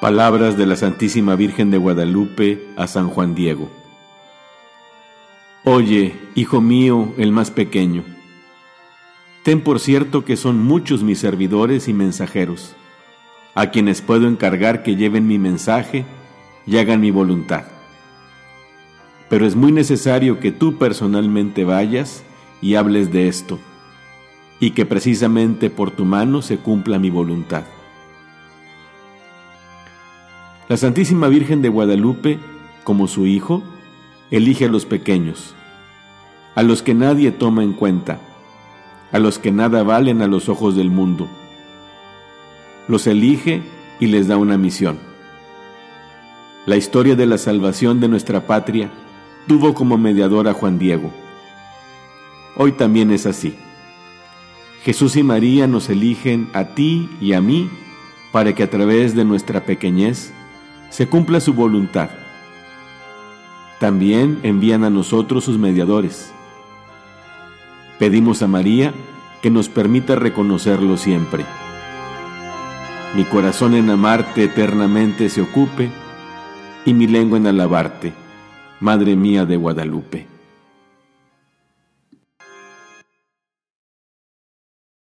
Palabras 0.00 0.56
de 0.56 0.64
la 0.64 0.76
Santísima 0.76 1.36
Virgen 1.36 1.70
de 1.70 1.76
Guadalupe 1.76 2.66
a 2.78 2.86
San 2.86 3.10
Juan 3.10 3.34
Diego. 3.34 3.68
Oye, 5.64 6.14
hijo 6.34 6.62
mío, 6.62 7.12
el 7.18 7.32
más 7.32 7.50
pequeño, 7.50 8.02
ten 9.42 9.60
por 9.60 9.78
cierto 9.78 10.24
que 10.24 10.38
son 10.38 10.58
muchos 10.58 11.02
mis 11.02 11.18
servidores 11.18 11.86
y 11.86 11.92
mensajeros, 11.92 12.74
a 13.54 13.66
quienes 13.66 14.00
puedo 14.00 14.26
encargar 14.26 14.82
que 14.82 14.96
lleven 14.96 15.26
mi 15.26 15.38
mensaje 15.38 16.06
y 16.66 16.78
hagan 16.78 17.02
mi 17.02 17.10
voluntad. 17.10 17.64
Pero 19.28 19.46
es 19.46 19.54
muy 19.54 19.70
necesario 19.70 20.40
que 20.40 20.50
tú 20.50 20.78
personalmente 20.78 21.66
vayas 21.66 22.24
y 22.62 22.76
hables 22.76 23.12
de 23.12 23.28
esto, 23.28 23.58
y 24.60 24.70
que 24.70 24.86
precisamente 24.86 25.68
por 25.68 25.90
tu 25.90 26.06
mano 26.06 26.40
se 26.40 26.56
cumpla 26.56 26.98
mi 26.98 27.10
voluntad. 27.10 27.64
La 30.70 30.76
Santísima 30.76 31.26
Virgen 31.26 31.62
de 31.62 31.68
Guadalupe, 31.68 32.38
como 32.84 33.08
su 33.08 33.26
Hijo, 33.26 33.60
elige 34.30 34.66
a 34.66 34.68
los 34.68 34.86
pequeños, 34.86 35.56
a 36.54 36.62
los 36.62 36.84
que 36.84 36.94
nadie 36.94 37.32
toma 37.32 37.64
en 37.64 37.72
cuenta, 37.72 38.20
a 39.10 39.18
los 39.18 39.40
que 39.40 39.50
nada 39.50 39.82
valen 39.82 40.22
a 40.22 40.28
los 40.28 40.48
ojos 40.48 40.76
del 40.76 40.88
mundo. 40.88 41.26
Los 42.86 43.08
elige 43.08 43.62
y 43.98 44.06
les 44.06 44.28
da 44.28 44.36
una 44.36 44.58
misión. 44.58 45.00
La 46.66 46.76
historia 46.76 47.16
de 47.16 47.26
la 47.26 47.38
salvación 47.38 47.98
de 47.98 48.06
nuestra 48.06 48.46
patria 48.46 48.92
tuvo 49.48 49.74
como 49.74 49.98
mediador 49.98 50.46
a 50.46 50.52
Juan 50.52 50.78
Diego. 50.78 51.10
Hoy 52.56 52.70
también 52.70 53.10
es 53.10 53.26
así. 53.26 53.56
Jesús 54.84 55.16
y 55.16 55.24
María 55.24 55.66
nos 55.66 55.90
eligen 55.90 56.48
a 56.52 56.66
ti 56.76 57.10
y 57.20 57.32
a 57.32 57.40
mí 57.40 57.68
para 58.30 58.54
que 58.54 58.62
a 58.62 58.70
través 58.70 59.16
de 59.16 59.24
nuestra 59.24 59.64
pequeñez 59.64 60.32
se 60.90 61.08
cumpla 61.08 61.40
su 61.40 61.54
voluntad. 61.54 62.10
También 63.78 64.38
envían 64.42 64.84
a 64.84 64.90
nosotros 64.90 65.44
sus 65.44 65.58
mediadores. 65.58 66.32
Pedimos 67.98 68.42
a 68.42 68.46
María 68.46 68.92
que 69.40 69.50
nos 69.50 69.68
permita 69.68 70.16
reconocerlo 70.16 70.96
siempre. 70.96 71.46
Mi 73.16 73.24
corazón 73.24 73.74
en 73.74 73.90
amarte 73.90 74.44
eternamente 74.44 75.28
se 75.28 75.40
ocupe 75.40 75.90
y 76.84 76.94
mi 76.94 77.06
lengua 77.06 77.38
en 77.38 77.46
alabarte, 77.46 78.12
Madre 78.80 79.16
mía 79.16 79.44
de 79.44 79.56
Guadalupe. 79.56 80.39